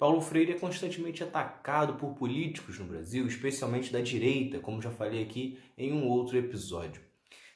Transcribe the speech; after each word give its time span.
Paulo 0.00 0.22
Freire 0.22 0.52
é 0.52 0.58
constantemente 0.58 1.22
atacado 1.22 1.96
por 1.96 2.14
políticos 2.14 2.78
no 2.78 2.86
Brasil, 2.86 3.26
especialmente 3.26 3.92
da 3.92 4.00
direita, 4.00 4.58
como 4.58 4.80
já 4.80 4.90
falei 4.90 5.22
aqui 5.22 5.58
em 5.76 5.92
um 5.92 6.08
outro 6.08 6.38
episódio. 6.38 7.02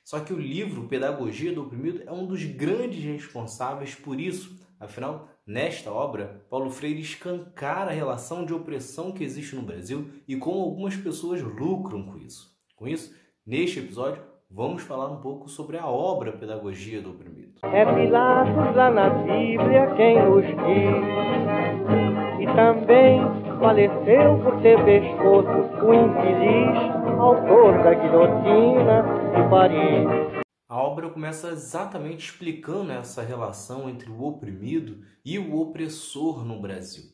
Só 0.05 0.21
que 0.21 0.31
o 0.31 0.39
livro 0.39 0.87
Pedagogia 0.87 1.55
do 1.55 1.63
Oprimido 1.63 2.03
é 2.07 2.13
um 2.13 2.27
dos 2.27 2.45
grandes 2.45 3.03
responsáveis 3.03 3.95
por 3.95 4.21
isso. 4.21 4.61
Afinal, 4.79 5.27
nesta 5.47 5.91
obra, 5.91 6.45
Paulo 6.51 6.71
Freire 6.71 7.01
escancara 7.01 7.91
a 7.91 7.95
relação 7.95 8.45
de 8.45 8.53
opressão 8.53 9.13
que 9.13 9.25
existe 9.25 9.57
no 9.57 9.63
Brasil 9.63 10.11
e 10.29 10.37
como 10.37 10.61
algumas 10.61 10.95
pessoas 10.95 11.41
lucram 11.41 12.03
com 12.03 12.19
isso. 12.19 12.55
Com 12.77 12.87
isso, 12.87 13.17
neste 13.47 13.79
episódio, 13.79 14.23
vamos 14.51 14.83
falar 14.83 15.11
um 15.11 15.23
pouco 15.23 15.49
sobre 15.49 15.79
a 15.79 15.87
obra 15.87 16.33
Pedagogia 16.33 17.01
do 17.01 17.13
Oprimido. 17.13 17.55
É 17.63 17.87
Pilatos 17.87 18.77
lá 18.77 18.91
na 18.91 19.09
Bíblia 19.09 19.95
quem 19.97 20.17
diz 20.19 22.14
também 22.55 23.21
faleceu 23.59 24.39
por 24.43 24.63
ter 24.63 24.83
pescoço 24.85 25.49
o 25.85 25.95
infeliz 25.95 26.95
autor 27.19 27.83
da 27.83 27.95
guilhotina 27.95 29.03
de 29.35 29.51
Paris. 29.51 30.45
A 30.69 30.83
obra 30.83 31.11
começa 31.11 31.49
exatamente 31.49 32.27
explicando 32.27 32.93
essa 32.93 33.23
relação 33.23 33.89
entre 33.89 34.11
o 34.11 34.23
oprimido 34.23 35.05
e 35.25 35.39
o 35.39 35.59
opressor 35.59 36.45
no 36.45 36.61
Brasil. 36.61 37.05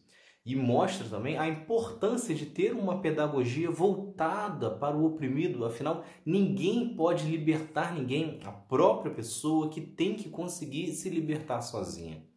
E 0.45 0.57
mostra 0.57 1.09
também 1.09 1.39
a 1.39 1.49
importância 1.49 2.35
de 2.35 2.47
ter 2.47 2.73
uma 2.73 3.01
pedagogia 3.01 3.71
voltada 3.71 4.71
para 4.71 4.97
o 4.97 5.05
oprimido, 5.05 5.65
afinal, 5.65 6.05
ninguém 6.25 6.95
pode 6.97 7.27
libertar 7.27 7.95
ninguém, 7.95 8.41
a 8.45 8.51
própria 8.51 9.13
pessoa 9.13 9.71
que 9.71 9.81
tem 9.81 10.15
que 10.17 10.29
conseguir 10.29 10.89
se 10.93 11.09
libertar 11.09 11.61
sozinha. 11.61 12.30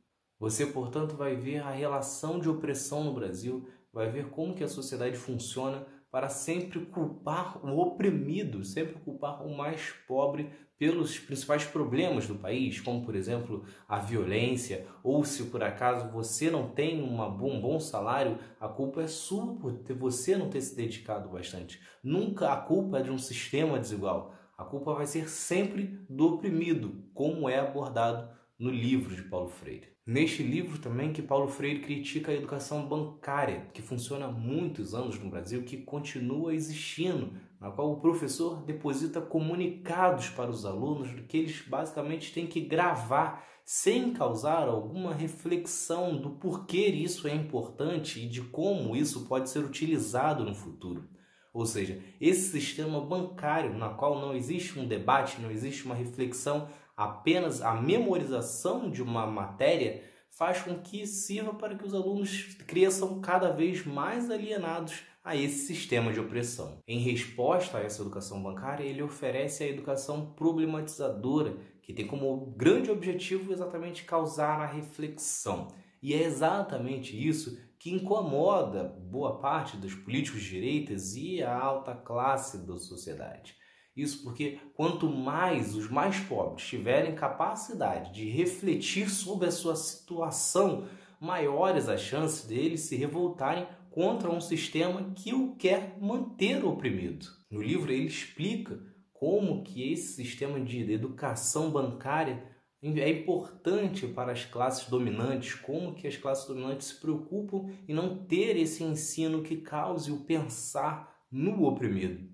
Você, 0.44 0.66
portanto, 0.66 1.16
vai 1.16 1.38
ver 1.38 1.60
a 1.60 1.70
relação 1.70 2.38
de 2.38 2.50
opressão 2.50 3.02
no 3.02 3.14
Brasil, 3.14 3.66
vai 3.94 4.12
ver 4.12 4.30
como 4.30 4.54
que 4.54 4.62
a 4.62 4.68
sociedade 4.68 5.16
funciona 5.16 5.88
para 6.12 6.28
sempre 6.28 6.86
culpar 6.88 7.66
o 7.66 7.80
oprimido, 7.80 8.62
sempre 8.66 8.96
culpar 8.96 9.42
o 9.48 9.56
mais 9.56 9.94
pobre 10.06 10.52
pelos 10.78 11.18
principais 11.18 11.64
problemas 11.64 12.28
do 12.28 12.36
país, 12.36 12.82
como 12.82 13.06
por 13.06 13.16
exemplo 13.16 13.64
a 13.88 14.00
violência, 14.00 14.86
ou 15.02 15.24
se 15.24 15.46
por 15.46 15.64
acaso 15.64 16.12
você 16.12 16.52
não 16.52 16.72
tem 16.72 17.02
uma, 17.02 17.30
um 17.30 17.62
bom 17.62 17.80
salário, 17.80 18.38
a 18.60 18.68
culpa 18.68 19.02
é 19.02 19.08
sua 19.08 19.56
por 19.56 19.72
ter, 19.78 19.94
você 19.94 20.36
não 20.36 20.50
ter 20.50 20.60
se 20.60 20.76
dedicado 20.76 21.30
bastante. 21.30 21.80
Nunca 22.04 22.52
a 22.52 22.58
culpa 22.58 23.00
é 23.00 23.02
de 23.02 23.10
um 23.10 23.18
sistema 23.18 23.80
desigual. 23.80 24.36
A 24.58 24.66
culpa 24.66 24.94
vai 24.94 25.08
ser 25.08 25.30
sempre 25.30 26.06
do 26.10 26.36
oprimido, 26.36 27.06
como 27.14 27.48
é 27.48 27.60
abordado 27.60 28.43
no 28.64 28.70
livro 28.70 29.14
de 29.14 29.24
Paulo 29.24 29.50
Freire. 29.50 29.90
Neste 30.08 30.42
livro 30.42 30.80
também 30.80 31.12
que 31.12 31.22
Paulo 31.22 31.50
Freire 31.50 31.82
critica 31.82 32.32
a 32.32 32.36
educação 32.36 32.88
bancária, 32.88 33.68
que 33.74 33.82
funciona 33.82 34.28
há 34.28 34.32
muitos 34.32 34.94
anos 34.94 35.20
no 35.20 35.30
Brasil, 35.30 35.64
que 35.64 35.76
continua 35.76 36.56
existindo, 36.56 37.34
na 37.60 37.72
qual 37.72 37.92
o 37.92 38.00
professor 38.00 38.64
deposita 38.64 39.20
comunicados 39.20 40.30
para 40.30 40.50
os 40.50 40.66
alunos 40.66 41.10
que 41.28 41.38
eles 41.40 41.62
basicamente 41.68 42.34
têm 42.34 42.48
que 42.48 42.62
gravar 42.62 43.46
sem 43.66 44.14
causar 44.14 44.70
alguma 44.70 45.14
reflexão 45.14 46.16
do 46.16 46.30
porquê 46.32 46.88
isso 46.88 47.28
é 47.28 47.36
importante 47.36 48.22
e 48.22 48.30
de 48.30 48.44
como 48.44 48.96
isso 48.96 49.26
pode 49.28 49.50
ser 49.50 49.60
utilizado 49.60 50.46
no 50.46 50.56
futuro. 50.56 51.10
Ou 51.54 51.66
seja, 51.66 52.02
esse 52.20 52.50
sistema 52.50 53.00
bancário 53.00 53.78
na 53.78 53.90
qual 53.90 54.20
não 54.20 54.34
existe 54.34 54.80
um 54.80 54.88
debate, 54.88 55.40
não 55.40 55.52
existe 55.52 55.86
uma 55.86 55.94
reflexão 55.94 56.68
apenas 56.96 57.62
a 57.62 57.74
memorização 57.74 58.90
de 58.90 59.02
uma 59.02 59.26
matéria 59.26 60.04
faz 60.30 60.62
com 60.62 60.80
que 60.80 61.06
sirva 61.06 61.54
para 61.54 61.76
que 61.76 61.86
os 61.86 61.94
alunos 61.94 62.56
cresçam 62.68 63.22
cada 63.22 63.52
vez 63.52 63.86
mais 63.86 64.30
alienados 64.30 65.04
a 65.24 65.36
esse 65.36 65.68
sistema 65.68 66.12
de 66.12 66.20
opressão. 66.20 66.80
Em 66.88 67.00
resposta 67.00 67.78
a 67.78 67.82
essa 67.82 68.02
educação 68.02 68.42
bancária, 68.42 68.84
ele 68.84 69.02
oferece 69.02 69.64
a 69.64 69.68
educação 69.68 70.34
problematizadora, 70.34 71.56
que 71.82 71.94
tem 71.94 72.06
como 72.06 72.54
grande 72.58 72.92
objetivo 72.92 73.54
exatamente 73.54 74.04
causar 74.04 74.60
a 74.60 74.66
reflexão. 74.66 75.70
E 76.02 76.14
é 76.14 76.24
exatamente 76.24 77.16
isso 77.16 77.58
que 77.80 77.94
incomoda 77.94 78.84
boa 78.84 79.40
parte 79.40 79.78
dos 79.78 79.94
políticos 79.94 80.42
de 80.42 80.50
direitas 80.50 81.16
e 81.16 81.42
a 81.42 81.58
alta 81.58 81.94
classe 81.94 82.66
da 82.66 82.78
sociedade. 82.78 83.56
Isso 83.96 84.24
porque 84.24 84.60
quanto 84.74 85.08
mais 85.08 85.76
os 85.76 85.90
mais 85.90 86.20
pobres 86.20 86.66
tiverem 86.66 87.14
capacidade 87.14 88.12
de 88.12 88.28
refletir 88.30 89.10
sobre 89.10 89.48
a 89.48 89.52
sua 89.52 89.76
situação, 89.76 90.88
maiores 91.20 91.88
as 91.88 92.02
chances 92.02 92.46
deles 92.46 92.82
se 92.82 92.96
revoltarem 92.96 93.68
contra 93.92 94.32
um 94.32 94.42
sistema 94.42 95.14
que 95.16 95.34
o 95.34 95.56
quer 95.56 95.96
manter 96.02 96.66
oprimido. 96.66 97.28
No 97.52 97.62
livro 97.62 97.92
ele 97.92 98.08
explica 98.08 98.82
como 99.14 99.64
que 99.64 99.94
esse 99.94 100.14
sistema 100.14 100.60
de 100.60 100.92
educação 100.92 101.70
bancária 101.70 102.52
é 102.82 103.10
importante 103.10 104.06
para 104.08 104.34
as 104.34 104.44
classes 104.44 104.90
dominantes, 104.90 105.56
como 105.56 105.94
que 105.94 106.06
as 106.06 106.18
classes 106.18 106.46
dominantes 106.46 106.88
se 106.88 107.00
preocupam 107.00 107.70
em 107.88 107.94
não 107.94 108.26
ter 108.26 108.58
esse 108.58 108.84
ensino 108.84 109.42
que 109.42 109.58
cause 109.58 110.12
o 110.12 110.26
pensar 110.26 111.16
no 111.32 111.64
oprimido. 111.64 112.28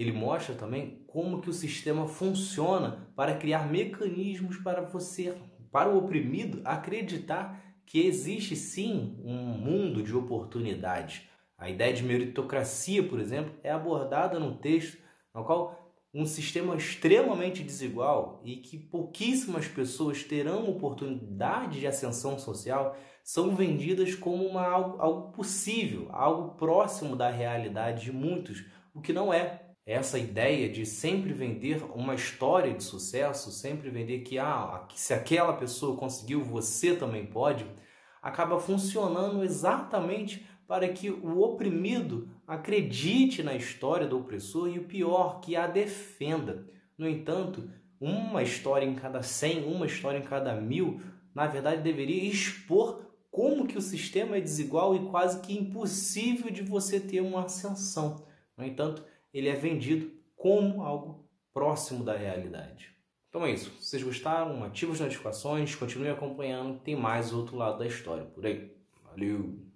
Ele 0.00 0.12
mostra 0.12 0.54
também 0.54 1.04
como 1.06 1.42
que 1.42 1.50
o 1.50 1.52
sistema 1.52 2.08
funciona 2.08 3.12
para 3.14 3.36
criar 3.36 3.70
mecanismos 3.70 4.56
para 4.56 4.80
você, 4.80 5.36
para 5.70 5.90
o 5.90 5.98
oprimido, 5.98 6.62
acreditar 6.64 7.62
que 7.84 8.06
existe 8.06 8.56
sim 8.56 9.20
um 9.22 9.34
mundo 9.34 10.02
de 10.02 10.16
oportunidades. 10.16 11.28
A 11.58 11.68
ideia 11.68 11.92
de 11.92 12.02
meritocracia, 12.02 13.06
por 13.06 13.20
exemplo, 13.20 13.52
é 13.62 13.70
abordada 13.70 14.40
no 14.40 14.56
texto, 14.56 14.96
no 15.34 15.44
qual 15.44 15.94
um 16.14 16.24
sistema 16.24 16.74
extremamente 16.76 17.62
desigual 17.62 18.40
e 18.42 18.56
que 18.56 18.78
pouquíssimas 18.78 19.68
pessoas 19.68 20.24
terão 20.24 20.66
oportunidade 20.70 21.78
de 21.78 21.86
ascensão 21.86 22.38
social 22.38 22.96
são 23.22 23.54
vendidas 23.54 24.14
como 24.14 24.46
uma, 24.46 24.66
algo, 24.66 24.98
algo 24.98 25.32
possível, 25.32 26.08
algo 26.10 26.56
próximo 26.56 27.14
da 27.14 27.28
realidade 27.28 28.04
de 28.04 28.12
muitos, 28.12 28.64
o 28.94 29.02
que 29.02 29.12
não 29.12 29.30
é 29.30 29.66
essa 29.90 30.20
ideia 30.20 30.68
de 30.68 30.86
sempre 30.86 31.32
vender 31.32 31.82
uma 31.94 32.14
história 32.14 32.72
de 32.72 32.84
sucesso, 32.84 33.50
sempre 33.50 33.90
vender 33.90 34.20
que 34.20 34.38
ah, 34.38 34.86
se 34.94 35.12
aquela 35.12 35.52
pessoa 35.54 35.96
conseguiu, 35.96 36.44
você 36.44 36.94
também 36.94 37.26
pode, 37.26 37.66
acaba 38.22 38.60
funcionando 38.60 39.42
exatamente 39.42 40.46
para 40.68 40.88
que 40.88 41.10
o 41.10 41.40
oprimido 41.40 42.28
acredite 42.46 43.42
na 43.42 43.56
história 43.56 44.06
do 44.06 44.16
opressor 44.16 44.68
e 44.68 44.78
o 44.78 44.84
pior, 44.84 45.40
que 45.40 45.56
a 45.56 45.66
defenda. 45.66 46.68
No 46.96 47.08
entanto, 47.08 47.68
uma 48.00 48.44
história 48.44 48.86
em 48.86 48.94
cada 48.94 49.24
100, 49.24 49.64
uma 49.64 49.86
história 49.86 50.18
em 50.18 50.22
cada 50.22 50.54
mil, 50.54 51.00
na 51.34 51.48
verdade 51.48 51.82
deveria 51.82 52.30
expor 52.30 53.10
como 53.28 53.66
que 53.66 53.76
o 53.76 53.82
sistema 53.82 54.36
é 54.36 54.40
desigual 54.40 54.94
e 54.94 55.10
quase 55.10 55.40
que 55.40 55.52
impossível 55.52 56.48
de 56.48 56.62
você 56.62 57.00
ter 57.00 57.20
uma 57.20 57.46
ascensão. 57.46 58.24
No 58.56 58.64
entanto, 58.64 59.04
ele 59.32 59.48
é 59.48 59.54
vendido 59.54 60.12
como 60.36 60.82
algo 60.82 61.28
próximo 61.52 62.04
da 62.04 62.16
realidade. 62.16 62.94
Então 63.28 63.46
é 63.46 63.52
isso. 63.52 63.70
Se 63.80 63.90
vocês 63.90 64.02
gostaram, 64.02 64.64
ativem 64.64 64.94
as 64.94 65.00
notificações, 65.00 65.74
continuem 65.74 66.10
acompanhando, 66.10 66.80
tem 66.80 66.96
mais 66.96 67.32
outro 67.32 67.56
lado 67.56 67.78
da 67.78 67.86
história 67.86 68.24
por 68.24 68.44
aí. 68.44 68.74
Valeu! 69.04 69.69